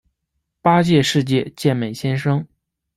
[0.63, 2.47] 八届世界健美先生。